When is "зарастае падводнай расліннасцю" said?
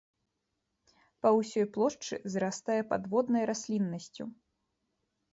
2.35-4.23